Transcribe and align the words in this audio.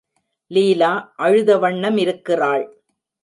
லீலா 0.51 0.89
அழுத 1.15 1.57
வண்ணமிருக்கிறாள். 1.57 2.65